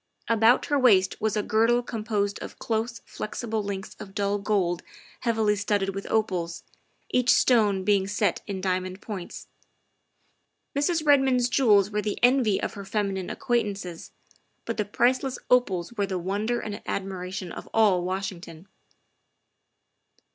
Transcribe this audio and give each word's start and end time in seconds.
About 0.27 0.65
her 0.65 0.79
waist 0.79 1.21
was 1.21 1.37
a 1.37 1.43
girdle 1.43 1.83
composed 1.83 2.39
of 2.39 2.57
close, 2.57 3.01
flexible 3.05 3.61
links 3.61 3.95
of 3.99 4.15
dull 4.15 4.39
gold 4.39 4.81
heavily 5.19 5.55
studded 5.55 5.93
with 5.93 6.09
opals, 6.09 6.63
each 7.11 7.29
stone 7.31 7.83
being 7.83 8.07
set 8.07 8.41
in 8.47 8.61
diamond 8.61 8.99
points. 8.99 9.47
Mrs. 10.75 11.05
Redmond's 11.05 11.49
jewels 11.49 11.91
were 11.91 12.01
the 12.01 12.17
envy 12.23 12.59
of 12.59 12.73
her 12.73 12.83
feminine 12.83 13.29
acquaintances, 13.29 14.11
but 14.65 14.77
the 14.77 14.85
4 14.85 14.89
50 14.89 14.91
THE 14.91 14.91
WIFE 14.91 14.91
OF 14.91 14.97
priceless 14.97 15.39
opals 15.51 15.93
were 15.93 16.07
the 16.07 16.17
wonder 16.17 16.59
and 16.59 16.81
admiration 16.87 17.51
of 17.51 17.69
all 17.71 18.03
Washington. 18.03 18.67